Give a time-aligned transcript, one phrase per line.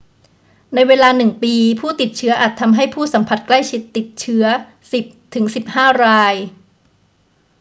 [0.73, 4.45] ในเวลาหนึ่งปี ผู้ติดเชื้ออาจทำให้ผู้สัมผัสใกล้ชิดติดเชื้อ
[4.89, 6.35] 10 ถึง 15 ราย